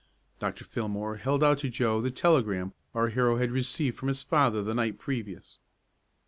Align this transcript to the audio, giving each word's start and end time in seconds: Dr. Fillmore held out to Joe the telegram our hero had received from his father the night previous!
Dr. 0.39 0.63
Fillmore 0.65 1.17
held 1.17 1.43
out 1.43 1.59
to 1.59 1.69
Joe 1.69 2.01
the 2.01 2.09
telegram 2.09 2.73
our 2.95 3.09
hero 3.09 3.35
had 3.35 3.51
received 3.51 3.99
from 3.99 4.07
his 4.07 4.23
father 4.23 4.63
the 4.63 4.73
night 4.73 4.97
previous! 4.97 5.59